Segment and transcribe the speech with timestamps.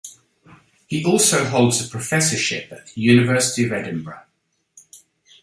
[0.87, 4.25] He also holds a professorship at the University of Edinburgh.